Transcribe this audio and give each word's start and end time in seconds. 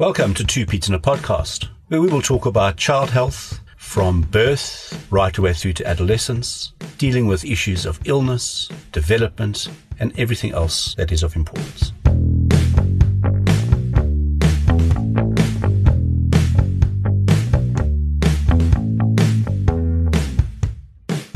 Welcome 0.00 0.32
to 0.36 0.46
Two 0.46 0.64
Peds 0.64 0.88
in 0.88 0.94
a 0.94 0.98
Podcast, 0.98 1.68
where 1.88 2.00
we 2.00 2.08
will 2.08 2.22
talk 2.22 2.46
about 2.46 2.78
child 2.78 3.10
health 3.10 3.60
from 3.76 4.22
birth 4.22 5.06
right 5.10 5.36
away 5.36 5.52
through 5.52 5.74
to 5.74 5.86
adolescence, 5.86 6.72
dealing 6.96 7.26
with 7.26 7.44
issues 7.44 7.84
of 7.84 8.00
illness, 8.06 8.70
development, 8.92 9.68
and 9.98 10.18
everything 10.18 10.52
else 10.52 10.94
that 10.94 11.12
is 11.12 11.22
of 11.22 11.36
importance. 11.36 11.92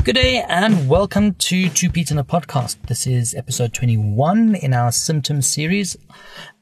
Good 0.05 0.13
day 0.13 0.45
and 0.47 0.87
welcome 0.87 1.33
to 1.33 1.67
Two 1.67 1.89
Peds 1.89 2.11
in 2.11 2.19
a 2.19 2.23
Podcast. 2.23 2.77
This 2.85 3.07
is 3.07 3.33
episode 3.33 3.73
21 3.73 4.53
in 4.53 4.71
our 4.71 4.91
symptoms 4.91 5.47
series. 5.47 5.97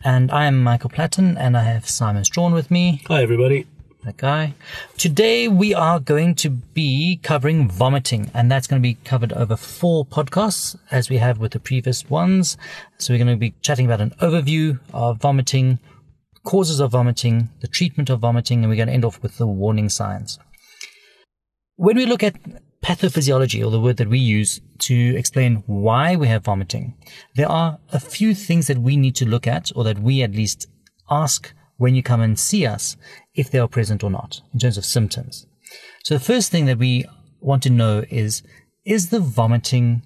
And 0.01 0.31
I 0.31 0.45
am 0.45 0.63
Michael 0.63 0.89
Platten 0.89 1.35
and 1.37 1.57
I 1.57 1.63
have 1.63 1.85
Simon 1.85 2.23
Strachan 2.23 2.53
with 2.53 2.71
me. 2.71 3.01
Hi, 3.09 3.21
everybody. 3.21 3.67
That 4.05 4.15
guy. 4.15 4.53
Today 4.97 5.49
we 5.49 5.73
are 5.73 5.99
going 5.99 6.35
to 6.35 6.49
be 6.51 7.19
covering 7.21 7.69
vomiting 7.69 8.31
and 8.33 8.49
that's 8.49 8.65
going 8.65 8.81
to 8.81 8.87
be 8.87 8.93
covered 9.03 9.33
over 9.33 9.57
four 9.57 10.05
podcasts 10.05 10.77
as 10.89 11.09
we 11.09 11.17
have 11.17 11.39
with 11.39 11.51
the 11.51 11.59
previous 11.59 12.09
ones. 12.09 12.55
So 12.97 13.13
we're 13.13 13.17
going 13.17 13.27
to 13.27 13.35
be 13.35 13.55
chatting 13.61 13.87
about 13.87 13.99
an 13.99 14.11
overview 14.21 14.79
of 14.93 15.19
vomiting, 15.19 15.79
causes 16.45 16.79
of 16.79 16.91
vomiting, 16.91 17.49
the 17.59 17.67
treatment 17.67 18.09
of 18.09 18.21
vomiting, 18.21 18.59
and 18.59 18.69
we're 18.69 18.77
going 18.77 18.87
to 18.87 18.93
end 18.93 19.03
off 19.03 19.21
with 19.21 19.37
the 19.37 19.47
warning 19.47 19.89
signs. 19.89 20.39
When 21.75 21.97
we 21.97 22.05
look 22.05 22.23
at 22.23 22.35
pathophysiology, 22.83 23.65
or 23.65 23.71
the 23.71 23.79
word 23.79 23.97
that 23.97 24.09
we 24.09 24.19
use 24.19 24.59
to 24.79 25.15
explain 25.15 25.63
why 25.65 26.15
we 26.15 26.27
have 26.27 26.43
vomiting, 26.43 26.95
there 27.35 27.49
are 27.49 27.79
a 27.91 27.99
few 27.99 28.35
things 28.35 28.67
that 28.67 28.77
we 28.77 28.97
need 28.97 29.15
to 29.15 29.25
look 29.25 29.47
at, 29.47 29.71
or 29.75 29.83
that 29.85 29.99
we 29.99 30.21
at 30.21 30.35
least 30.35 30.67
ask 31.09 31.53
when 31.77 31.95
you 31.95 32.03
come 32.03 32.21
and 32.21 32.37
see 32.37 32.65
us, 32.65 32.97
if 33.33 33.49
they 33.49 33.59
are 33.59 33.67
present 33.67 34.03
or 34.03 34.11
not, 34.11 34.41
in 34.53 34.59
terms 34.59 34.77
of 34.77 34.85
symptoms. 34.85 35.47
So 36.03 36.13
the 36.13 36.19
first 36.19 36.51
thing 36.51 36.65
that 36.65 36.77
we 36.77 37.05
want 37.39 37.63
to 37.63 37.69
know 37.69 38.03
is, 38.09 38.43
is 38.85 39.09
the 39.09 39.19
vomiting 39.19 40.03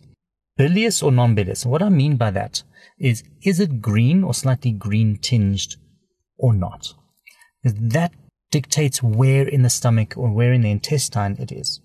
bilious 0.56 1.04
or 1.04 1.12
non-bilious? 1.12 1.66
What 1.66 1.82
I 1.82 1.90
mean 1.90 2.16
by 2.16 2.32
that 2.32 2.64
is, 3.00 3.24
is 3.44 3.60
it 3.60 3.82
green 3.82 4.24
or 4.24 4.34
slightly 4.34 4.72
green 4.72 5.18
tinged 5.18 5.76
or 6.38 6.54
not? 6.54 6.94
That 7.64 8.14
dictates 8.50 9.04
where 9.04 9.48
in 9.48 9.64
the 9.64 9.70
stomach 9.70 10.14
or 10.16 10.32
where 10.32 10.54
in 10.54 10.62
the 10.62 10.72
intestine 10.72 11.36
it 11.38 11.52
is. 11.52 11.82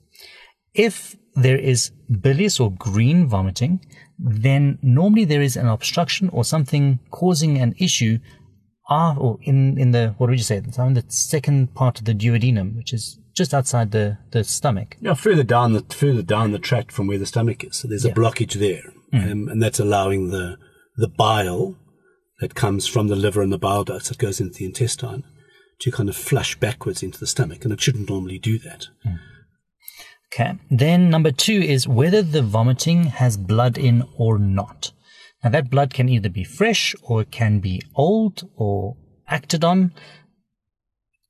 If 0.75 1.17
there 1.35 1.59
is 1.59 1.91
bilious 2.21 2.61
or 2.61 2.73
green 2.73 3.27
vomiting, 3.27 3.85
then 4.19 4.79
normally 4.83 5.25
there 5.25 5.43
is 5.43 5.57
an 5.57 5.67
obstruction 5.67 6.29
or 6.31 6.45
something 6.45 7.01
causing 7.11 7.59
an 7.59 7.75
issue 7.79 8.19
ah, 8.89 9.17
or 9.17 9.39
in, 9.43 9.79
in 9.79 9.93
the, 9.93 10.15
what 10.19 10.29
would 10.29 10.39
you 10.39 10.45
say, 10.45 10.57
in 10.57 10.95
the 10.95 11.05
second 11.09 11.75
part 11.75 11.99
of 11.99 12.05
the 12.05 12.15
duodenum, 12.15 12.77
which 12.77 12.93
is 12.93 13.19
just 13.35 13.55
outside 13.55 13.91
the, 13.91 14.19
the 14.33 14.45
stomach. 14.45 14.97
Yeah, 15.01 15.15
further 15.15 15.43
down 15.43 15.73
the 15.73 15.83
further 15.89 16.23
down 16.23 16.53
the 16.53 16.59
tract 16.59 16.93
from 16.93 17.07
where 17.07 17.19
the 17.19 17.27
stomach 17.27 17.65
is. 17.65 17.77
So 17.77 17.89
there's 17.89 18.05
Yeah. 18.05 18.13
a 18.13 18.15
blockage 18.15 18.55
there, 18.55 18.93
um, 19.13 19.49
and 19.49 19.63
that's 19.63 19.81
allowing 19.81 20.29
the 20.31 20.59
the 20.97 21.09
bile 21.09 21.77
that 22.41 22.55
comes 22.55 22.87
from 22.87 23.09
the 23.09 23.17
liver 23.17 23.41
and 23.41 23.53
the 23.53 23.59
bile 23.59 23.85
ducts 23.85 24.09
that 24.11 24.19
goes 24.19 24.41
into 24.41 24.59
the 24.59 24.67
intestine 24.67 25.25
to 25.81 25.91
kind 25.91 26.09
of 26.11 26.17
flush 26.17 26.59
backwards 26.61 27.03
into 27.03 27.19
the 27.19 27.27
stomach, 27.27 27.65
and 27.65 27.73
it 27.73 27.81
shouldn't 27.81 28.11
normally 28.11 28.39
do 28.39 28.59
that. 28.59 28.89
Okay. 30.33 30.55
Then 30.71 31.11
number 31.11 31.31
two 31.31 31.61
is 31.61 31.87
whether 31.87 32.23
the 32.23 32.43
vomiting 32.43 33.05
has 33.05 33.37
blood 33.37 33.77
in 33.77 34.05
or 34.17 34.39
not. 34.39 34.93
Now 35.45 35.51
that 35.51 35.71
blood 35.71 35.93
can 35.93 36.09
either 36.09 36.31
be 36.31 36.45
fresh 36.45 36.95
or 37.03 37.23
it 37.23 37.31
can 37.31 37.59
be 37.59 37.83
old 37.95 38.49
or 38.57 38.97
acted 39.29 39.63
on 39.63 39.93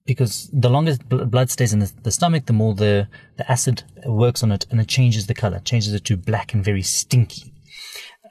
because 0.07 0.51
the 0.53 0.69
longer 0.69 0.97
bl- 1.09 1.25
blood 1.25 1.51
stays 1.51 1.73
in 1.73 1.81
the, 1.81 1.93
the 2.03 2.13
stomach, 2.13 2.47
the 2.47 2.53
more 2.53 2.75
the, 2.75 3.09
the 3.39 3.51
acid 3.51 3.83
works 4.07 4.43
on 4.43 4.53
it 4.53 4.67
and 4.71 4.81
it 4.81 4.89
changes 4.89 5.27
the 5.27 5.35
color, 5.35 5.59
changes 5.61 5.95
it 5.95 6.05
to 6.05 6.17
black 6.17 6.55
and 6.55 6.65
very 6.65 6.83
stinky. 6.83 7.53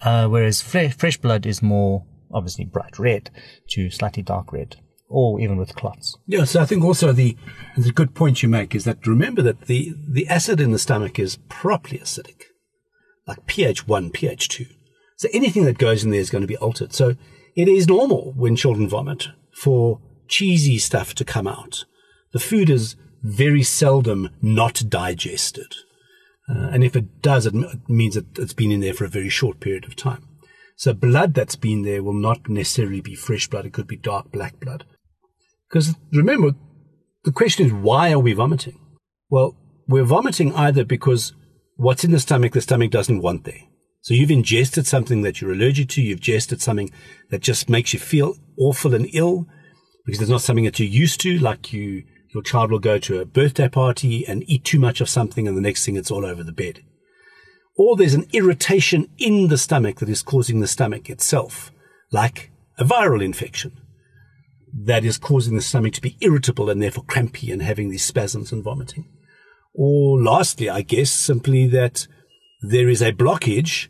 Uh, 0.01 0.27
whereas 0.27 0.61
fre- 0.61 0.89
fresh 0.89 1.17
blood 1.17 1.45
is 1.45 1.61
more 1.61 2.05
obviously 2.33 2.63
bright 2.63 2.97
red 2.97 3.29
to 3.67 3.89
slightly 3.89 4.23
dark 4.23 4.53
red 4.53 4.77
or 5.11 5.39
even 5.39 5.57
with 5.57 5.75
clots. 5.75 6.17
Yeah, 6.25 6.45
so 6.45 6.61
I 6.61 6.65
think 6.65 6.83
also 6.83 7.11
the 7.11 7.37
the 7.77 7.91
good 7.91 8.15
point 8.15 8.41
you 8.41 8.49
make 8.49 8.73
is 8.73 8.85
that 8.85 9.05
remember 9.05 9.41
that 9.41 9.61
the 9.67 9.93
the 10.07 10.27
acid 10.27 10.59
in 10.59 10.71
the 10.71 10.79
stomach 10.79 11.19
is 11.19 11.37
properly 11.49 11.99
acidic, 11.99 12.43
like 13.27 13.45
pH 13.45 13.87
one, 13.87 14.09
pH 14.09 14.49
two. 14.49 14.65
So 15.17 15.29
anything 15.33 15.65
that 15.65 15.77
goes 15.77 16.03
in 16.03 16.09
there 16.09 16.19
is 16.19 16.29
going 16.29 16.41
to 16.41 16.47
be 16.47 16.57
altered. 16.57 16.93
So 16.93 17.15
it 17.55 17.67
is 17.67 17.87
normal 17.87 18.33
when 18.35 18.55
children 18.55 18.87
vomit 18.87 19.27
for 19.53 19.99
cheesy 20.27 20.77
stuff 20.77 21.13
to 21.15 21.25
come 21.25 21.47
out. 21.47 21.85
The 22.31 22.39
food 22.39 22.69
is 22.69 22.95
very 23.21 23.61
seldom 23.61 24.29
not 24.41 24.81
digested, 24.87 25.75
uh, 26.49 26.69
and 26.71 26.83
if 26.83 26.95
it 26.95 27.21
does, 27.21 27.45
it, 27.45 27.53
it 27.53 27.89
means 27.89 28.15
that 28.15 28.39
it's 28.39 28.53
been 28.53 28.71
in 28.71 28.79
there 28.79 28.93
for 28.93 29.05
a 29.05 29.09
very 29.09 29.29
short 29.29 29.59
period 29.59 29.85
of 29.85 29.95
time. 29.95 30.27
So 30.75 30.93
blood 30.93 31.35
that's 31.35 31.55
been 31.55 31.83
there 31.83 32.01
will 32.01 32.13
not 32.13 32.49
necessarily 32.49 33.01
be 33.01 33.13
fresh 33.13 33.47
blood; 33.47 33.65
it 33.65 33.73
could 33.73 33.87
be 33.87 33.97
dark 33.97 34.31
black 34.31 34.59
blood. 34.59 34.85
Because 35.71 35.95
remember, 36.11 36.51
the 37.23 37.31
question 37.31 37.65
is, 37.65 37.71
why 37.71 38.11
are 38.11 38.19
we 38.19 38.33
vomiting? 38.33 38.77
Well, 39.29 39.55
we're 39.87 40.03
vomiting 40.03 40.53
either 40.53 40.83
because 40.83 41.33
what's 41.75 42.03
in 42.03 42.11
the 42.11 42.19
stomach, 42.19 42.53
the 42.53 42.61
stomach 42.61 42.91
doesn't 42.91 43.21
want 43.21 43.45
there. 43.45 43.61
So 44.01 44.13
you've 44.13 44.31
ingested 44.31 44.85
something 44.85 45.21
that 45.21 45.39
you're 45.39 45.53
allergic 45.53 45.89
to, 45.89 46.01
you've 46.01 46.17
ingested 46.17 46.61
something 46.61 46.91
that 47.29 47.41
just 47.41 47.69
makes 47.69 47.93
you 47.93 47.99
feel 47.99 48.35
awful 48.57 48.93
and 48.93 49.07
ill 49.13 49.47
because 50.05 50.21
it's 50.21 50.31
not 50.31 50.41
something 50.41 50.65
that 50.65 50.79
you're 50.79 50.89
used 50.89 51.21
to, 51.21 51.37
like 51.37 51.71
you, 51.71 52.03
your 52.33 52.43
child 52.43 52.71
will 52.71 52.79
go 52.79 52.97
to 52.97 53.19
a 53.19 53.25
birthday 53.25 53.69
party 53.69 54.27
and 54.27 54.43
eat 54.49 54.65
too 54.65 54.79
much 54.79 54.99
of 54.99 55.07
something 55.07 55.47
and 55.47 55.55
the 55.55 55.61
next 55.61 55.85
thing 55.85 55.95
it's 55.95 56.11
all 56.11 56.25
over 56.25 56.43
the 56.43 56.51
bed. 56.51 56.81
Or 57.77 57.95
there's 57.95 58.15
an 58.15 58.27
irritation 58.33 59.07
in 59.17 59.47
the 59.47 59.57
stomach 59.57 59.99
that 59.99 60.09
is 60.09 60.23
causing 60.23 60.59
the 60.59 60.67
stomach 60.67 61.09
itself, 61.09 61.71
like 62.11 62.51
a 62.77 62.83
viral 62.83 63.23
infection 63.23 63.80
that 64.85 65.03
is 65.03 65.17
causing 65.17 65.55
the 65.55 65.61
stomach 65.61 65.93
to 65.93 66.01
be 66.01 66.17
irritable 66.21 66.69
and 66.69 66.81
therefore 66.81 67.03
crampy 67.03 67.51
and 67.51 67.61
having 67.61 67.89
these 67.89 68.05
spasms 68.05 68.51
and 68.51 68.63
vomiting. 68.63 69.07
Or 69.73 70.21
lastly, 70.21 70.69
I 70.69 70.81
guess 70.81 71.11
simply 71.11 71.67
that 71.67 72.07
there 72.61 72.89
is 72.89 73.01
a 73.01 73.11
blockage 73.11 73.87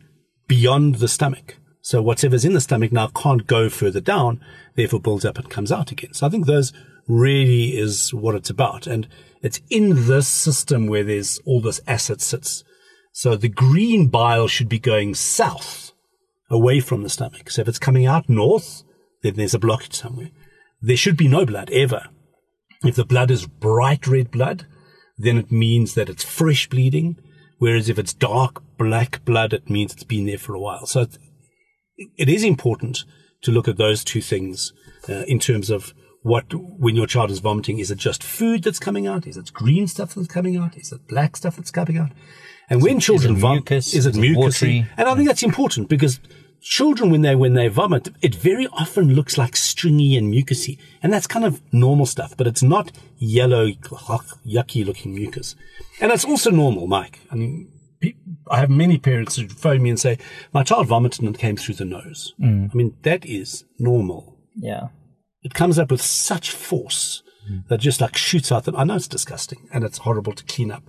beyond 0.48 0.96
the 0.96 1.08
stomach. 1.08 1.56
So 1.80 2.00
whatever's 2.00 2.44
in 2.44 2.52
the 2.52 2.60
stomach 2.60 2.92
now 2.92 3.08
can't 3.08 3.46
go 3.46 3.68
further 3.68 4.00
down, 4.00 4.40
therefore 4.76 5.00
builds 5.00 5.24
up 5.24 5.38
and 5.38 5.50
comes 5.50 5.72
out 5.72 5.90
again. 5.90 6.14
So 6.14 6.26
I 6.26 6.30
think 6.30 6.46
those 6.46 6.72
really 7.08 7.76
is 7.76 8.14
what 8.14 8.34
it's 8.34 8.50
about. 8.50 8.86
And 8.86 9.08
it's 9.42 9.60
in 9.68 10.06
this 10.06 10.28
system 10.28 10.86
where 10.86 11.02
there's 11.02 11.40
all 11.44 11.60
this 11.60 11.80
acid 11.86 12.20
sits. 12.20 12.64
So 13.12 13.36
the 13.36 13.48
green 13.48 14.08
bile 14.08 14.46
should 14.46 14.68
be 14.68 14.78
going 14.78 15.14
south 15.14 15.92
away 16.50 16.80
from 16.80 17.02
the 17.02 17.10
stomach. 17.10 17.50
So 17.50 17.62
if 17.62 17.68
it's 17.68 17.78
coming 17.78 18.06
out 18.06 18.28
north, 18.28 18.84
then 19.22 19.34
there's 19.34 19.54
a 19.54 19.58
blockage 19.58 19.94
somewhere. 19.94 20.30
There 20.82 20.96
should 20.96 21.16
be 21.16 21.28
no 21.28 21.46
blood 21.46 21.70
ever. 21.70 22.08
If 22.84 22.96
the 22.96 23.04
blood 23.04 23.30
is 23.30 23.46
bright 23.46 24.06
red 24.06 24.30
blood, 24.30 24.66
then 25.16 25.38
it 25.38 25.52
means 25.52 25.94
that 25.94 26.08
it's 26.08 26.24
fresh 26.24 26.68
bleeding. 26.68 27.16
Whereas 27.58 27.88
if 27.88 27.98
it's 27.98 28.12
dark 28.12 28.62
black 28.76 29.24
blood, 29.24 29.52
it 29.52 29.70
means 29.70 29.92
it's 29.92 30.02
been 30.02 30.26
there 30.26 30.38
for 30.38 30.54
a 30.54 30.60
while. 30.60 30.86
So 30.86 31.06
it, 31.96 32.28
is 32.28 32.42
important 32.42 33.04
to 33.42 33.52
look 33.52 33.68
at 33.68 33.76
those 33.76 34.02
two 34.02 34.20
things 34.20 34.72
uh, 35.08 35.22
in 35.28 35.38
terms 35.38 35.70
of 35.70 35.94
what, 36.22 36.52
when 36.54 36.96
your 36.96 37.06
child 37.06 37.30
is 37.30 37.38
vomiting, 37.38 37.78
is 37.78 37.92
it 37.92 37.98
just 37.98 38.24
food 38.24 38.64
that's 38.64 38.80
coming 38.80 39.06
out? 39.06 39.26
Is 39.26 39.36
it 39.36 39.52
green 39.52 39.86
stuff 39.86 40.14
that's 40.14 40.26
coming 40.26 40.56
out? 40.56 40.76
Is 40.76 40.90
it 40.90 41.06
black 41.08 41.36
stuff 41.36 41.56
that's 41.56 41.70
coming 41.70 41.98
out? 41.98 42.10
And 42.68 42.82
when 42.82 42.98
children 42.98 43.36
vomit, 43.36 43.70
mucus? 43.70 43.94
is 43.94 44.06
it 44.06 44.10
Is 44.10 44.16
it 44.16 44.20
mucus? 44.20 44.62
And 44.62 45.08
I 45.08 45.14
think 45.14 45.28
that's 45.28 45.42
important 45.42 45.88
because 45.88 46.20
children, 46.62 47.10
when 47.10 47.22
they 47.22 47.34
when 47.34 47.54
they 47.54 47.68
vomit, 47.68 48.08
it 48.22 48.34
very 48.34 48.66
often 48.68 49.14
looks 49.14 49.36
like 49.36 49.56
stringy 49.56 50.16
and 50.16 50.32
mucusy, 50.32 50.78
and 51.02 51.12
that's 51.12 51.26
kind 51.26 51.44
of 51.44 51.60
normal 51.72 52.06
stuff. 52.06 52.36
But 52.36 52.46
it's 52.46 52.62
not 52.62 52.92
yellow, 53.18 53.66
yucky 53.66 54.86
looking 54.86 55.14
mucus, 55.14 55.54
and 56.00 56.10
that's 56.10 56.24
also 56.24 56.50
normal, 56.50 56.86
Mike. 56.86 57.20
I 57.30 57.34
mean, 57.34 57.70
I 58.50 58.60
have 58.60 58.70
many 58.70 58.98
parents 58.98 59.36
who 59.36 59.48
phone 59.48 59.82
me 59.82 59.90
and 59.90 60.00
say, 60.00 60.18
"My 60.52 60.62
child 60.62 60.86
vomited 60.86 61.24
and 61.24 61.34
it 61.34 61.38
came 61.38 61.56
through 61.56 61.74
the 61.74 61.84
nose." 61.84 62.34
Mm. 62.40 62.70
I 62.72 62.74
mean, 62.74 62.96
that 63.02 63.26
is 63.26 63.64
normal. 63.78 64.38
Yeah. 64.56 64.88
It 65.42 65.54
comes 65.54 65.78
up 65.78 65.90
with 65.90 66.02
such 66.02 66.52
force 66.52 67.22
mm. 67.50 67.66
that 67.68 67.78
just 67.78 68.00
like 68.00 68.16
shoots 68.16 68.52
out. 68.52 68.64
The, 68.64 68.72
I 68.76 68.84
know 68.84 68.96
it's 68.96 69.08
disgusting 69.08 69.68
and 69.72 69.84
it's 69.84 69.98
horrible 69.98 70.32
to 70.34 70.44
clean 70.44 70.70
up, 70.70 70.84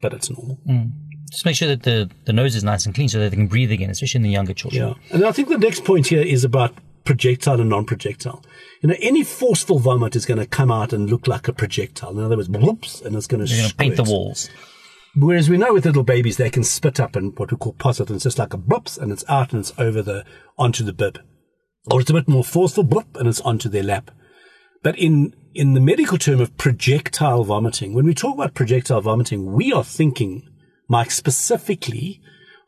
but 0.00 0.14
it's 0.14 0.30
normal. 0.30 0.58
Mm. 0.66 0.92
Just 1.30 1.44
make 1.44 1.56
sure 1.56 1.68
that 1.68 1.82
the, 1.82 2.10
the 2.24 2.32
nose 2.32 2.54
is 2.54 2.64
nice 2.64 2.86
and 2.86 2.94
clean 2.94 3.08
so 3.08 3.18
that 3.18 3.30
they 3.30 3.36
can 3.36 3.46
breathe 3.46 3.72
again, 3.72 3.90
especially 3.90 4.18
in 4.18 4.22
the 4.22 4.30
younger 4.30 4.54
children. 4.54 4.88
Yeah. 4.88 5.14
And 5.14 5.24
I 5.24 5.32
think 5.32 5.48
the 5.48 5.58
next 5.58 5.84
point 5.84 6.06
here 6.06 6.22
is 6.22 6.44
about 6.44 6.74
projectile 7.04 7.60
and 7.60 7.70
non-projectile. 7.70 8.44
You 8.82 8.90
know, 8.90 8.96
any 9.00 9.24
forceful 9.24 9.78
vomit 9.78 10.14
is 10.14 10.26
going 10.26 10.38
to 10.38 10.46
come 10.46 10.70
out 10.70 10.92
and 10.92 11.08
look 11.08 11.26
like 11.26 11.48
a 11.48 11.52
projectile. 11.52 12.10
In 12.18 12.24
other 12.24 12.36
words, 12.36 12.48
bloops, 12.48 13.04
and 13.04 13.16
it's 13.16 13.26
going 13.26 13.44
to 13.44 13.56
going 13.56 13.68
to 13.68 13.74
paint 13.76 13.96
the 13.96 14.04
walls. 14.04 14.50
Whereas 15.16 15.48
we 15.48 15.56
know 15.56 15.72
with 15.72 15.86
little 15.86 16.04
babies, 16.04 16.36
they 16.36 16.50
can 16.50 16.62
spit 16.62 17.00
up 17.00 17.16
and 17.16 17.36
what 17.38 17.50
we 17.50 17.56
call 17.56 17.72
posset, 17.72 18.08
and 18.08 18.16
it's 18.16 18.24
just 18.24 18.38
like 18.38 18.54
a 18.54 18.58
bloops, 18.58 18.98
and 18.98 19.10
it's 19.10 19.24
out 19.28 19.52
and 19.52 19.60
it's 19.60 19.72
over 19.78 20.02
the, 20.02 20.24
onto 20.58 20.84
the 20.84 20.92
bib. 20.92 21.18
Or 21.90 22.00
it's 22.00 22.10
a 22.10 22.14
bit 22.14 22.28
more 22.28 22.44
forceful, 22.44 22.84
bloop, 22.84 23.16
and 23.16 23.28
it's 23.28 23.40
onto 23.40 23.68
their 23.68 23.82
lap. 23.82 24.10
But 24.82 24.98
in, 24.98 25.34
in 25.54 25.74
the 25.74 25.80
medical 25.80 26.18
term 26.18 26.40
of 26.40 26.56
projectile 26.56 27.42
vomiting, 27.42 27.94
when 27.94 28.04
we 28.04 28.14
talk 28.14 28.34
about 28.34 28.54
projectile 28.54 29.00
vomiting, 29.00 29.52
we 29.52 29.72
are 29.72 29.82
thinking, 29.82 30.46
Mike, 30.88 31.10
specifically 31.10 32.20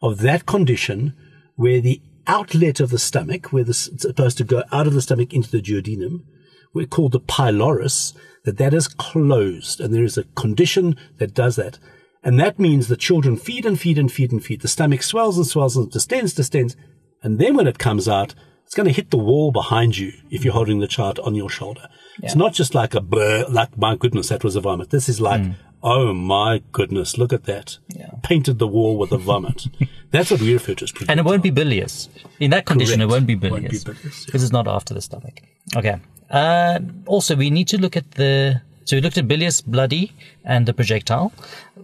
of 0.02 0.18
that 0.18 0.46
condition 0.46 1.14
where 1.56 1.80
the 1.80 2.02
outlet 2.26 2.80
of 2.80 2.90
the 2.90 2.98
stomach, 2.98 3.52
where 3.52 3.64
this, 3.64 3.88
it's 3.88 4.02
supposed 4.02 4.38
to 4.38 4.44
go 4.44 4.62
out 4.70 4.86
of 4.86 4.94
the 4.94 5.02
stomach 5.02 5.32
into 5.32 5.50
the 5.50 5.62
duodenum, 5.62 6.24
we're 6.72 6.86
called 6.86 7.12
the 7.12 7.20
pylorus, 7.20 8.14
that 8.44 8.58
that 8.58 8.74
is 8.74 8.88
closed. 8.88 9.80
And 9.80 9.92
there 9.92 10.04
is 10.04 10.16
a 10.16 10.24
condition 10.24 10.96
that 11.18 11.34
does 11.34 11.56
that. 11.56 11.78
And 12.22 12.38
that 12.38 12.58
means 12.58 12.88
the 12.88 12.96
children 12.96 13.36
feed 13.36 13.64
and 13.66 13.80
feed 13.80 13.98
and 13.98 14.12
feed 14.12 14.32
and 14.32 14.44
feed. 14.44 14.60
The 14.60 14.68
stomach 14.68 15.02
swells 15.02 15.36
and 15.36 15.46
swells 15.46 15.76
and 15.76 15.90
distends, 15.90 16.34
distends. 16.34 16.76
And 17.22 17.38
then 17.38 17.56
when 17.56 17.66
it 17.66 17.78
comes 17.78 18.08
out, 18.08 18.34
it's 18.70 18.76
going 18.76 18.86
to 18.86 18.92
hit 18.92 19.10
the 19.10 19.18
wall 19.18 19.50
behind 19.50 19.98
you 19.98 20.12
if 20.30 20.44
you're 20.44 20.54
holding 20.54 20.78
the 20.78 20.86
chart 20.86 21.18
on 21.18 21.34
your 21.34 21.50
shoulder. 21.50 21.88
Yeah. 22.20 22.26
It's 22.26 22.36
not 22.36 22.54
just 22.54 22.72
like 22.72 22.94
a 22.94 23.00
blur, 23.00 23.44
like, 23.48 23.76
my 23.76 23.96
goodness, 23.96 24.28
that 24.28 24.44
was 24.44 24.54
a 24.54 24.60
vomit. 24.60 24.90
This 24.90 25.08
is 25.08 25.20
like, 25.20 25.40
mm. 25.40 25.56
oh 25.82 26.12
my 26.12 26.62
goodness, 26.70 27.18
look 27.18 27.32
at 27.32 27.46
that. 27.46 27.78
Yeah. 27.88 28.10
Painted 28.22 28.60
the 28.60 28.68
wall 28.68 28.96
with 28.96 29.10
a 29.10 29.18
vomit. 29.18 29.66
That's 30.12 30.30
what 30.30 30.40
we 30.40 30.52
refer 30.52 30.74
to 30.74 30.84
as 30.84 30.92
And 31.08 31.18
it 31.18 31.24
won't 31.24 31.42
be 31.42 31.50
bilious. 31.50 32.08
In 32.38 32.52
that 32.52 32.64
condition, 32.64 33.00
Correct. 33.00 33.10
it 33.10 33.12
won't 33.12 33.26
be 33.26 33.34
bilious. 33.34 33.82
Because 33.82 34.28
yeah. 34.28 34.34
it's 34.40 34.52
not 34.52 34.68
after 34.68 34.94
the 34.94 35.02
stomach. 35.02 35.42
Okay. 35.74 35.96
Uh, 36.30 36.78
also, 37.06 37.34
we 37.34 37.50
need 37.50 37.66
to 37.66 37.76
look 37.76 37.96
at 37.96 38.12
the 38.12 38.62
so 38.84 38.96
we 38.96 39.00
looked 39.00 39.18
at 39.18 39.26
bilious, 39.26 39.60
bloody, 39.60 40.12
and 40.44 40.66
the 40.66 40.72
projectile. 40.72 41.32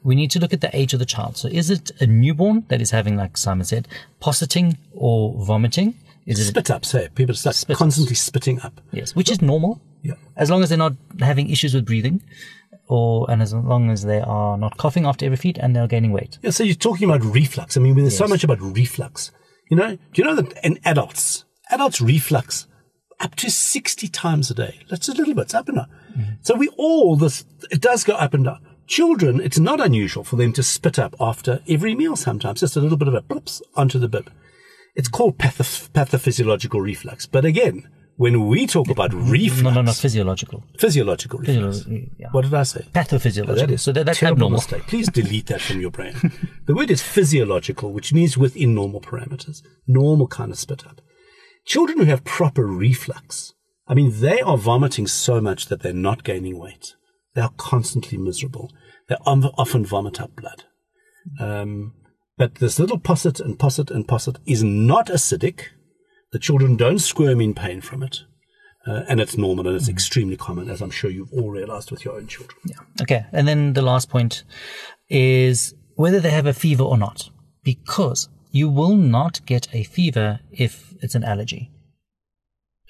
We 0.05 0.15
need 0.15 0.31
to 0.31 0.39
look 0.39 0.53
at 0.53 0.61
the 0.61 0.71
age 0.77 0.93
of 0.93 1.01
the 1.01 1.05
child. 1.05 1.37
So 1.37 1.49
is 1.49 1.69
it 1.69 1.91
a 2.01 2.07
newborn 2.07 2.65
that 2.69 2.81
is 2.81 2.93
having, 2.93 3.17
like 3.17 3.37
Simon 3.37 3.65
said, 3.65 3.89
possetting 4.21 4.79
or 4.95 5.35
vomiting? 5.45 5.95
Is 6.27 6.41
it 6.41 6.47
spit 6.47 6.71
up? 6.71 6.85
Say 6.85 7.09
people 7.15 7.35
start 7.35 7.57
spit 7.57 7.77
constantly 7.77 8.17
spitting 8.17 8.61
up. 8.61 8.81
Yes, 8.93 9.15
which 9.15 9.31
is 9.31 9.41
normal. 9.41 9.81
Yeah. 10.03 10.15
As 10.37 10.51
long 10.51 10.63
as 10.63 10.69
they're 10.69 10.79
not 10.79 10.95
having 11.21 11.51
issues 11.51 11.75
with 11.75 11.87
breathing, 11.87 12.23
or 12.89 13.31
and 13.31 13.43
as 13.43 13.55
long 13.55 13.91
as 13.91 14.03
they 14.03 14.21
are 14.21 14.59
not 14.59 14.77
coughing 14.77 15.07
after 15.07 15.25
every 15.25 15.37
feed 15.37 15.59
and 15.59 15.75
they're 15.75 15.87
gaining 15.87 16.13
weight. 16.13 16.39
Yeah. 16.43 16.51
So 16.51 16.65
you're 16.65 16.75
talking 16.75 17.09
about 17.09 17.25
reflux. 17.25 17.77
I 17.77 17.81
mean, 17.81 17.95
there's 17.95 18.13
yes. 18.13 18.19
so 18.19 18.29
much 18.29 18.45
about 18.45 18.61
reflux. 18.61 19.31
You 19.71 19.77
know, 19.77 19.97
do 19.97 20.23
you 20.23 20.25
know 20.25 20.35
that 20.35 20.65
in 20.65 20.79
adults, 20.85 21.45
adults 21.71 22.01
reflux 22.01 22.67
up 23.21 23.35
to 23.37 23.51
60 23.51 24.09
times 24.09 24.51
a 24.51 24.55
day. 24.55 24.81
That's 24.91 25.09
a 25.09 25.15
little 25.15 25.35
bit. 25.35 25.43
It's 25.43 25.55
up 25.55 25.69
and 25.69 25.79
down. 25.79 25.89
Mm-hmm. 26.17 26.33
So 26.43 26.55
we 26.55 26.69
all, 26.77 27.17
this, 27.17 27.45
it 27.71 27.81
does 27.81 28.05
go 28.05 28.15
up 28.15 28.35
and 28.35 28.45
down. 28.45 28.65
Children, 28.87 29.41
it's 29.41 29.59
not 29.59 29.81
unusual 29.81 30.23
for 30.23 30.37
them 30.37 30.53
to 30.53 30.63
spit 30.63 30.99
up 30.99 31.17
after 31.21 31.61
every 31.69 31.95
meal 31.95 32.15
sometimes, 32.15 32.61
just 32.61 32.77
a 32.77 32.81
little 32.81 32.99
bit 32.99 33.09
of 33.09 33.15
a 33.15 33.23
blips 33.23 33.61
onto 33.75 33.99
the 33.99 34.09
bib. 34.09 34.31
It's 34.97 35.09
called 35.09 35.39
patho- 35.39 35.91
pathophysiological 35.91 36.81
reflux. 36.83 37.27
But 37.27 37.45
again, 37.45 37.89
when 38.17 38.47
we 38.49 38.67
talk 38.67 38.89
about 38.89 39.13
reflux. 39.13 39.63
No, 39.63 39.71
no, 39.71 39.83
no, 39.83 39.93
physiological. 39.93 40.65
Physiological 40.79 41.39
reflux. 41.39 41.81
Physiolo- 41.81 42.11
yeah. 42.19 42.29
What 42.33 42.43
did 42.43 42.55
I 42.55 42.63
say? 42.63 42.81
Pathophysiological. 42.93 43.51
Oh, 43.51 43.55
that 43.55 43.71
is 43.71 43.83
so 43.83 43.93
that, 43.93 44.07
that's 44.07 44.23
abnormal. 44.23 44.59
mistake. 44.59 44.87
Please 44.87 45.09
delete 45.11 45.47
that 45.47 45.61
from 45.61 45.81
your 45.81 45.91
brain. 45.91 46.15
the 46.67 46.75
word 46.75 46.91
is 46.91 47.03
physiological, 47.03 47.93
which 47.93 48.13
means 48.13 48.39
within 48.39 48.75
normal 48.75 49.01
parameters. 49.03 49.63
Normal 49.87 50.29
kind 50.29 50.51
of 50.51 50.59
spit 50.59 50.87
up. 50.87 51.01
Children 51.67 51.99
who 51.99 52.05
have 52.05 52.25
proper 52.25 52.65
reflux, 52.67 53.53
I 53.87 53.95
mean, 53.95 54.21
they 54.21 54.41
are 54.41 54.57
vomiting 54.57 55.07
so 55.07 55.41
much 55.41 55.67
that 55.67 55.83
they're 55.83 55.93
not 55.93 56.25
gaining 56.25 56.59
weight. 56.59 56.95
They 57.35 57.43
are 57.43 57.53
constantly 57.59 58.17
miserable. 58.17 58.73
They 59.09 59.17
often 59.17 59.85
vomit 59.85 60.21
up 60.21 60.35
blood. 60.35 60.65
Um, 61.39 61.93
but 62.37 62.57
this 62.57 62.79
little 62.79 62.99
posset 62.99 63.41
and 63.41 63.59
posset 63.59 63.91
and 63.91 64.07
posset 64.07 64.37
is 64.47 64.63
not 64.63 65.07
acidic. 65.07 65.69
The 66.33 66.39
children 66.39 66.77
don't 66.77 66.99
squirm 66.99 67.41
in 67.41 67.55
pain 67.55 67.81
from 67.81 68.03
it. 68.03 68.21
Uh, 68.87 69.03
and 69.09 69.21
it's 69.21 69.37
normal 69.37 69.67
and 69.67 69.77
it's 69.77 69.87
mm. 69.87 69.93
extremely 69.93 70.37
common, 70.37 70.71
as 70.71 70.81
I'm 70.81 70.91
sure 70.91 71.11
you've 71.11 71.33
all 71.33 71.51
realized 71.51 71.91
with 71.91 72.05
your 72.05 72.15
own 72.15 72.29
children. 72.29 72.59
Yeah. 72.67 72.77
Okay. 73.03 73.27
And 73.33 73.49
then 73.49 73.73
the 73.73 73.83
last 73.83 74.09
point 74.09 74.45
is 75.09 75.75
whether 75.97 76.21
they 76.21 76.31
have 76.31 76.47
a 76.47 76.53
fever 76.53 76.85
or 76.85 76.97
not. 76.97 77.31
Because 77.65 78.29
you 78.53 78.69
will 78.69 78.95
not 78.95 79.45
get 79.45 79.67
a 79.73 79.83
fever 79.83 80.39
if 80.53 80.95
it's 81.01 81.17
an 81.17 81.25
allergy. 81.25 81.73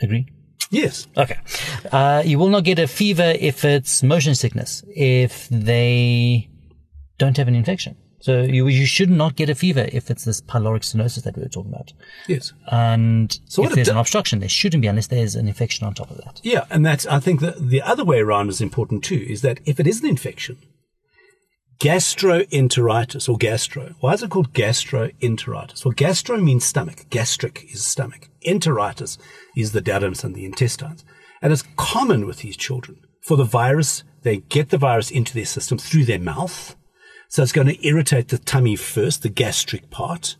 Agree? 0.02 0.26
Yes. 0.70 1.06
Okay. 1.16 1.38
Uh, 1.90 2.22
you 2.26 2.38
will 2.38 2.48
not 2.48 2.64
get 2.64 2.78
a 2.78 2.86
fever 2.86 3.34
if 3.38 3.64
it's 3.64 4.02
motion 4.02 4.34
sickness, 4.34 4.84
if 4.88 5.48
they 5.48 6.50
don't 7.16 7.36
have 7.36 7.48
an 7.48 7.54
infection. 7.54 7.96
So 8.20 8.42
you, 8.42 8.66
you 8.68 8.86
should 8.86 9.10
not 9.10 9.36
get 9.36 9.50
a 9.50 9.54
fever 9.54 9.88
if 9.92 10.10
it's 10.10 10.24
this 10.24 10.40
pyloric 10.40 10.80
stenosis 10.80 11.22
that 11.24 11.36
we 11.36 11.42
were 11.42 11.48
talking 11.48 11.72
about. 11.72 11.92
Yes. 12.26 12.52
And 12.70 13.38
so 13.44 13.64
if 13.64 13.74
there's 13.74 13.88
an 13.88 13.98
obstruction, 13.98 14.40
there 14.40 14.48
shouldn't 14.48 14.80
be 14.80 14.88
unless 14.88 15.08
there's 15.08 15.34
an 15.34 15.48
infection 15.48 15.86
on 15.86 15.94
top 15.94 16.10
of 16.10 16.16
that. 16.18 16.40
Yeah, 16.42 16.64
and 16.70 16.84
that's 16.84 17.06
I 17.06 17.20
think 17.20 17.40
that 17.40 17.68
the 17.68 17.82
other 17.82 18.04
way 18.04 18.18
around 18.20 18.48
is 18.48 18.60
important 18.60 19.04
too. 19.04 19.24
Is 19.28 19.42
that 19.42 19.60
if 19.64 19.78
it 19.78 19.86
is 19.86 20.00
an 20.00 20.08
infection, 20.08 20.58
gastroenteritis 21.78 23.28
or 23.28 23.36
gastro. 23.36 23.94
Why 24.00 24.14
is 24.14 24.22
it 24.22 24.30
called 24.30 24.52
gastroenteritis? 24.52 25.84
Well, 25.84 25.92
gastro 25.92 26.38
means 26.38 26.64
stomach. 26.64 27.06
Gastric 27.10 27.64
is 27.70 27.84
stomach. 27.84 28.28
Enteritis 28.46 29.18
is 29.56 29.72
the 29.72 29.82
duodens 29.82 30.24
and 30.24 30.34
the 30.34 30.44
intestines. 30.44 31.04
And 31.42 31.52
it's 31.52 31.64
common 31.76 32.26
with 32.26 32.38
these 32.38 32.56
children. 32.56 33.00
For 33.22 33.36
the 33.36 33.44
virus, 33.44 34.04
they 34.22 34.38
get 34.38 34.70
the 34.70 34.78
virus 34.78 35.10
into 35.10 35.34
their 35.34 35.44
system 35.44 35.78
through 35.78 36.04
their 36.04 36.18
mouth. 36.18 36.75
So 37.28 37.42
it's 37.42 37.52
going 37.52 37.68
to 37.68 37.86
irritate 37.86 38.28
the 38.28 38.38
tummy 38.38 38.76
first, 38.76 39.22
the 39.22 39.28
gastric 39.28 39.90
part. 39.90 40.36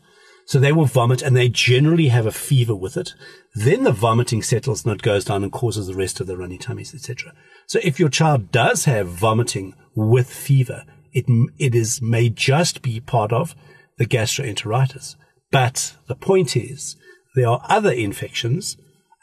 So 0.46 0.60
they 0.60 0.72
will 0.72 0.84
vomit 0.84 1.22
and 1.22 1.36
they 1.36 1.48
generally 1.48 2.08
have 2.08 2.26
a 2.26 2.32
fever 2.32 2.74
with 2.74 2.96
it. 2.96 3.14
Then 3.54 3.82
the 3.82 3.92
vomiting 3.92 4.42
settles 4.42 4.84
and 4.84 4.94
it 4.94 5.02
goes 5.02 5.24
down 5.24 5.42
and 5.42 5.50
causes 5.50 5.88
the 5.88 5.94
rest 5.94 6.20
of 6.20 6.28
the 6.28 6.36
runny 6.36 6.56
tummies, 6.56 6.94
etc. 6.94 7.32
So 7.66 7.80
if 7.82 7.98
your 7.98 8.08
child 8.08 8.52
does 8.52 8.84
have 8.84 9.08
vomiting 9.08 9.74
with 9.96 10.30
fever, 10.30 10.84
it, 11.12 11.24
it 11.58 11.74
is, 11.74 12.00
may 12.00 12.28
just 12.28 12.82
be 12.82 13.00
part 13.00 13.32
of 13.32 13.56
the 13.98 14.06
gastroenteritis. 14.06 15.16
But 15.50 15.96
the 16.06 16.14
point 16.14 16.56
is, 16.56 16.96
there 17.34 17.48
are 17.48 17.62
other 17.68 17.92
infections 17.92 18.76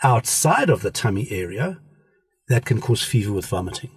outside 0.04 0.69
of 0.69 0.81
the 0.81 0.92
tummy 0.92 1.27
area 1.31 1.80
that 2.50 2.65
can 2.65 2.81
cause 2.81 3.04
fever 3.04 3.31
with 3.31 3.45
vomiting. 3.45 3.92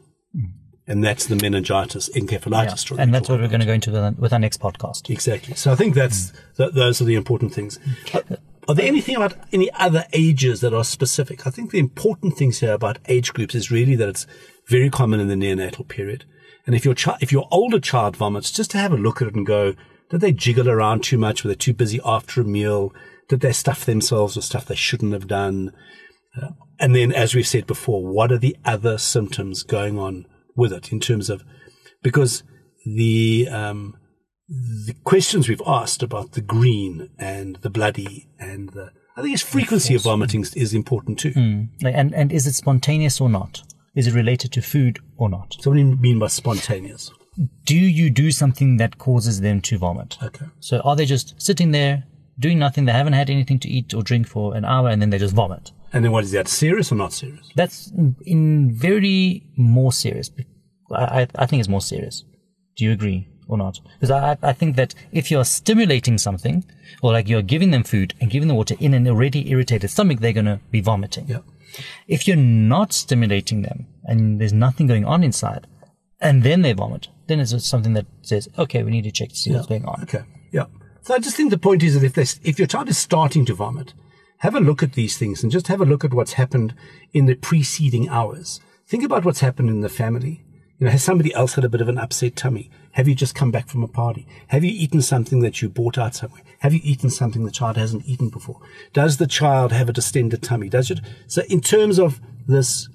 And 0.88 1.02
that's 1.02 1.26
the 1.26 1.34
meningitis, 1.36 2.08
encephalitis. 2.10 2.90
Yeah. 2.90 3.02
And 3.02 3.12
that's 3.12 3.28
what 3.28 3.40
we're 3.40 3.48
going 3.48 3.60
to 3.60 3.66
go 3.66 3.72
into 3.72 4.14
with 4.18 4.32
our 4.32 4.38
next 4.38 4.60
podcast. 4.60 5.10
Exactly. 5.10 5.54
So 5.54 5.72
I 5.72 5.74
think 5.74 5.94
that's, 5.94 6.30
mm. 6.30 6.56
th- 6.58 6.72
those 6.74 7.02
are 7.02 7.04
the 7.04 7.16
important 7.16 7.52
things. 7.52 7.80
Uh, 8.14 8.20
are 8.68 8.74
there 8.74 8.86
anything 8.86 9.16
about 9.16 9.34
any 9.52 9.70
other 9.72 10.06
ages 10.12 10.60
that 10.60 10.74
are 10.74 10.84
specific? 10.84 11.46
I 11.46 11.50
think 11.50 11.70
the 11.70 11.78
important 11.78 12.36
things 12.36 12.60
here 12.60 12.72
about 12.72 12.98
age 13.06 13.32
groups 13.32 13.54
is 13.54 13.70
really 13.70 13.96
that 13.96 14.08
it's 14.08 14.26
very 14.68 14.90
common 14.90 15.20
in 15.20 15.28
the 15.28 15.34
neonatal 15.34 15.88
period. 15.88 16.24
And 16.66 16.74
if 16.74 16.84
your 16.84 16.94
child, 16.94 17.18
if 17.20 17.30
your 17.32 17.48
older 17.50 17.78
child 17.78 18.16
vomits, 18.16 18.50
just 18.50 18.72
to 18.72 18.78
have 18.78 18.92
a 18.92 18.96
look 18.96 19.22
at 19.22 19.28
it 19.28 19.34
and 19.34 19.46
go, 19.46 19.74
did 20.10 20.20
they 20.20 20.32
jiggle 20.32 20.68
around 20.68 21.02
too 21.02 21.18
much? 21.18 21.42
Were 21.42 21.48
they 21.48 21.54
too 21.54 21.74
busy 21.74 22.00
after 22.04 22.40
a 22.40 22.44
meal? 22.44 22.92
Did 23.28 23.40
they 23.40 23.52
stuff 23.52 23.84
themselves 23.84 24.36
with 24.36 24.44
stuff 24.44 24.66
they 24.66 24.76
shouldn't 24.76 25.12
have 25.12 25.26
done? 25.26 25.72
Uh, 26.40 26.50
and 26.78 26.94
then, 26.94 27.12
as 27.12 27.34
we've 27.34 27.46
said 27.46 27.66
before, 27.66 28.04
what 28.04 28.30
are 28.30 28.38
the 28.38 28.56
other 28.64 28.98
symptoms 28.98 29.62
going 29.62 29.98
on 29.98 30.26
with 30.56 30.72
it 30.72 30.92
in 30.92 31.00
terms 31.00 31.30
of, 31.30 31.44
because 32.02 32.42
the, 32.84 33.48
um, 33.50 33.96
the 34.48 34.94
questions 35.04 35.48
we've 35.48 35.62
asked 35.66 36.02
about 36.02 36.32
the 36.32 36.40
green 36.40 37.10
and 37.18 37.56
the 37.62 37.70
bloody 37.70 38.28
and 38.38 38.70
the, 38.70 38.90
I 39.16 39.22
think 39.22 39.34
its 39.34 39.42
frequency 39.42 39.94
of 39.94 40.02
vomiting 40.02 40.44
is 40.54 40.74
important 40.74 41.18
too. 41.18 41.32
Mm. 41.32 41.68
And, 41.84 42.14
and 42.14 42.32
is 42.32 42.46
it 42.46 42.54
spontaneous 42.54 43.20
or 43.20 43.28
not? 43.28 43.62
Is 43.94 44.06
it 44.06 44.14
related 44.14 44.52
to 44.52 44.62
food 44.62 44.98
or 45.16 45.28
not? 45.28 45.56
So 45.60 45.70
what 45.70 45.76
do 45.76 45.80
you 45.80 45.96
mean 45.96 46.18
by 46.18 46.26
spontaneous? 46.26 47.10
Do 47.64 47.76
you 47.76 48.10
do 48.10 48.30
something 48.30 48.76
that 48.76 48.98
causes 48.98 49.40
them 49.40 49.60
to 49.62 49.78
vomit? 49.78 50.16
Okay. 50.22 50.46
So 50.60 50.80
are 50.80 50.94
they 50.94 51.06
just 51.06 51.40
sitting 51.40 51.70
there 51.70 52.04
doing 52.38 52.58
nothing? 52.58 52.84
They 52.84 52.92
haven't 52.92 53.14
had 53.14 53.30
anything 53.30 53.58
to 53.60 53.68
eat 53.68 53.94
or 53.94 54.02
drink 54.02 54.28
for 54.28 54.54
an 54.54 54.64
hour 54.64 54.90
and 54.90 55.00
then 55.00 55.10
they 55.10 55.18
just 55.18 55.34
vomit. 55.34 55.72
And 55.92 56.04
then 56.04 56.12
what 56.12 56.24
is 56.24 56.32
that? 56.32 56.48
Serious 56.48 56.92
or 56.92 56.96
not 56.96 57.12
serious? 57.12 57.48
That's 57.54 57.92
in 58.24 58.72
very 58.72 59.44
more 59.56 59.92
serious. 59.92 60.30
I, 60.90 61.26
I 61.34 61.46
think 61.46 61.60
it's 61.60 61.68
more 61.68 61.80
serious. 61.80 62.24
Do 62.76 62.84
you 62.84 62.92
agree 62.92 63.28
or 63.48 63.56
not? 63.56 63.80
Because 63.98 64.10
I, 64.10 64.36
I 64.42 64.52
think 64.52 64.76
that 64.76 64.94
if 65.12 65.30
you're 65.30 65.44
stimulating 65.44 66.18
something 66.18 66.64
or 67.02 67.12
like 67.12 67.28
you're 67.28 67.42
giving 67.42 67.70
them 67.70 67.84
food 67.84 68.14
and 68.20 68.30
giving 68.30 68.48
them 68.48 68.56
water 68.56 68.76
in 68.78 68.94
an 68.94 69.08
already 69.08 69.50
irritated 69.50 69.90
stomach, 69.90 70.20
they're 70.20 70.32
going 70.32 70.46
to 70.46 70.60
be 70.70 70.80
vomiting. 70.80 71.26
Yeah. 71.28 71.40
If 72.06 72.26
you're 72.26 72.36
not 72.36 72.92
stimulating 72.92 73.62
them 73.62 73.86
and 74.04 74.40
there's 74.40 74.52
nothing 74.52 74.86
going 74.86 75.04
on 75.04 75.22
inside, 75.22 75.66
and 76.20 76.42
then 76.42 76.62
they 76.62 76.72
vomit, 76.72 77.08
then 77.26 77.40
it's 77.40 77.66
something 77.66 77.92
that 77.92 78.06
says, 78.22 78.48
okay, 78.58 78.82
we 78.82 78.90
need 78.90 79.04
to 79.04 79.10
check 79.10 79.28
to 79.30 79.36
see 79.36 79.50
yeah. 79.50 79.56
what's 79.56 79.68
going 79.68 79.84
on. 79.84 80.02
Okay. 80.02 80.22
Yeah. 80.50 80.66
So 81.02 81.14
I 81.14 81.18
just 81.18 81.36
think 81.36 81.50
the 81.50 81.58
point 81.58 81.82
is 81.82 82.00
that 82.00 82.18
if 82.18 82.40
if 82.44 82.58
your 82.58 82.66
child 82.66 82.88
is 82.88 82.98
starting 82.98 83.44
to 83.46 83.54
vomit, 83.54 83.94
have 84.38 84.54
a 84.54 84.60
look 84.60 84.82
at 84.82 84.92
these 84.92 85.16
things 85.16 85.42
and 85.42 85.52
just 85.52 85.68
have 85.68 85.80
a 85.80 85.86
look 85.86 86.04
at 86.04 86.14
what's 86.14 86.34
happened 86.34 86.74
in 87.12 87.26
the 87.26 87.34
preceding 87.34 88.08
hours. 88.08 88.60
Think 88.86 89.02
about 89.02 89.24
what's 89.24 89.40
happened 89.40 89.70
in 89.70 89.80
the 89.80 89.88
family. 89.88 90.44
You 90.78 90.84
know, 90.84 90.90
has 90.90 91.02
somebody 91.02 91.32
else 91.34 91.54
had 91.54 91.64
a 91.64 91.70
bit 91.70 91.80
of 91.80 91.88
an 91.88 91.96
upset 91.96 92.36
tummy? 92.36 92.70
Have 92.92 93.08
you 93.08 93.14
just 93.14 93.34
come 93.34 93.50
back 93.50 93.68
from 93.68 93.82
a 93.82 93.88
party? 93.88 94.26
Have 94.48 94.62
you 94.62 94.72
eaten 94.72 95.00
something 95.00 95.40
that 95.40 95.62
you 95.62 95.70
bought 95.70 95.96
out 95.96 96.14
somewhere? 96.14 96.42
Have 96.60 96.74
you 96.74 96.80
eaten 96.82 97.08
something 97.08 97.44
the 97.44 97.50
child 97.50 97.76
hasn't 97.78 98.04
eaten 98.06 98.28
before? 98.28 98.60
Does 98.92 99.16
the 99.16 99.26
child 99.26 99.72
have 99.72 99.88
a 99.88 99.92
distended 99.92 100.42
tummy? 100.42 100.68
Does 100.68 100.90
it? 100.90 101.00
So 101.26 101.42
in 101.48 101.60
terms 101.60 101.98
of 101.98 102.20
this 102.46 102.88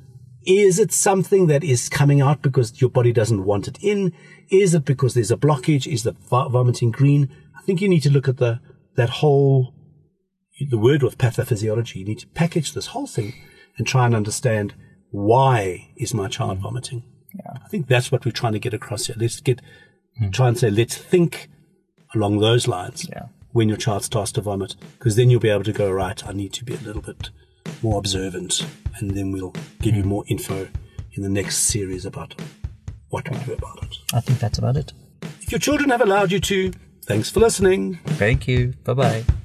Is 0.46 0.80
it 0.80 0.92
something 0.92 1.48
that 1.48 1.64
is 1.64 1.88
coming 1.88 2.20
out 2.20 2.42
because 2.42 2.82
your 2.82 2.90
body 2.90 3.14
doesn't 3.14 3.46
want 3.46 3.68
it 3.68 3.78
in? 3.82 4.12
Is 4.50 4.74
it 4.74 4.86
because 4.86 5.14
there's 5.14 5.32
a 5.32 5.38
blockage? 5.38 5.86
Is 5.86 6.04
the 6.04 6.16
vomiting 6.30 6.92
green? 6.92 7.30
I 7.58 7.62
think 7.62 7.80
you 7.80 7.88
need 7.88 8.02
to 8.04 8.12
look 8.12 8.28
at 8.28 8.38
the 8.38 8.60
that 8.96 9.10
whole 9.10 9.74
the 10.70 10.78
word 10.78 11.04
with 11.04 11.18
pathophysiology. 11.18 11.96
You 11.96 12.06
need 12.06 12.20
to 12.20 12.28
package 12.28 12.74
this 12.74 12.88
whole 12.88 13.08
thing 13.08 13.34
and 13.78 13.88
try 13.88 14.06
and 14.06 14.16
understand 14.16 14.74
why 15.12 15.92
is 15.98 16.14
my 16.14 16.28
child 16.28 16.60
mm. 16.60 16.62
vomiting. 16.62 17.04
Yeah. 17.34 17.54
I 17.64 17.68
think 17.68 17.88
that's 17.88 18.12
what 18.12 18.26
we're 18.26 18.32
trying 18.32 18.54
to 18.54 18.60
get 18.60 18.74
across 18.74 19.08
here. 19.08 19.16
Let's 19.18 19.40
get 19.40 19.62
mm. 20.22 20.34
try 20.34 20.48
and 20.48 20.58
say 20.58 20.70
let's 20.70 20.98
think 20.98 21.50
along 22.14 22.40
those 22.40 22.68
lines 22.68 23.08
Yeah. 23.10 23.28
when 23.52 23.70
your 23.70 23.78
child 23.78 24.04
starts 24.04 24.32
to 24.34 24.42
vomit, 24.42 24.76
because 24.98 25.16
then 25.16 25.30
you'll 25.30 25.40
be 25.40 25.50
able 25.50 25.64
to 25.64 25.74
go 25.74 25.92
right. 25.92 26.26
I 26.26 26.34
need 26.34 26.54
to 26.54 26.66
be 26.66 26.74
a 26.74 26.80
little 26.80 27.02
bit 27.02 27.30
more 27.82 28.00
observant, 28.00 28.66
and 28.98 29.12
then 29.12 29.32
we'll 29.32 29.54
give 29.82 29.96
you 29.96 30.04
mm. 30.04 30.08
more 30.08 30.24
info 30.28 30.68
in 31.14 31.24
the 31.24 31.30
next 31.30 31.58
series 31.58 32.06
about 32.06 32.36
what 33.10 33.30
we 33.30 33.38
do 33.40 33.54
about 33.54 33.84
it. 33.84 33.98
I 34.14 34.22
think 34.22 34.40
that's 34.40 34.58
about 34.58 34.78
it. 34.78 34.94
If 35.42 35.52
your 35.52 35.60
children 35.60 35.90
have 35.90 36.02
allowed 36.02 36.32
you 36.32 36.40
to, 36.40 36.72
thanks 37.06 37.30
for 37.30 37.40
listening. 37.42 38.00
Thank 38.06 38.48
you. 38.48 38.74
Bye 38.84 38.94
bye. 38.94 39.41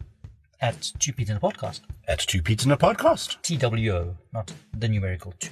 At 0.60 0.91
Two 1.00 1.13
Pete 1.13 1.29
in 1.29 1.38
a 1.38 1.39
Podcast. 1.39 1.79
at 2.10 2.20
Two 2.20 2.41
Peds 2.41 2.65
in 2.65 2.72
a 2.72 2.77
Podcast. 2.77 3.41
TWO, 3.43 4.17
not 4.34 4.51
the 4.77 4.89
numerical 4.89 5.34
two. 5.39 5.51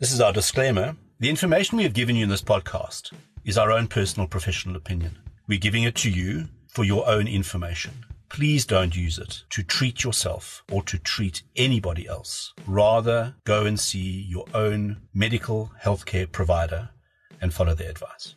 This 0.00 0.10
is 0.10 0.20
our 0.20 0.32
disclaimer. 0.32 0.96
The 1.20 1.30
information 1.30 1.78
we 1.78 1.84
have 1.84 1.94
given 1.94 2.16
you 2.16 2.24
in 2.24 2.28
this 2.28 2.42
podcast 2.42 3.12
is 3.44 3.56
our 3.56 3.70
own 3.70 3.86
personal 3.86 4.26
professional 4.26 4.74
opinion. 4.74 5.16
We're 5.46 5.60
giving 5.60 5.84
it 5.84 5.94
to 5.94 6.10
you 6.10 6.48
for 6.66 6.82
your 6.82 7.08
own 7.08 7.28
information. 7.28 8.04
Please 8.32 8.64
don't 8.64 8.96
use 8.96 9.18
it 9.18 9.44
to 9.50 9.62
treat 9.62 10.02
yourself 10.02 10.64
or 10.72 10.82
to 10.84 10.96
treat 10.96 11.42
anybody 11.54 12.08
else. 12.08 12.54
Rather, 12.66 13.34
go 13.44 13.66
and 13.66 13.78
see 13.78 14.26
your 14.26 14.46
own 14.54 15.02
medical 15.12 15.70
healthcare 15.84 16.32
provider 16.32 16.88
and 17.42 17.52
follow 17.52 17.74
their 17.74 17.90
advice. 17.90 18.34